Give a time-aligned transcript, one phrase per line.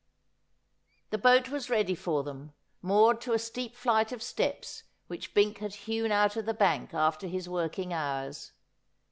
[1.11, 5.59] The boat was ready for them, moored to a steep flight of steps which Bink
[5.59, 8.51] had hewn out of the bank after his working hours.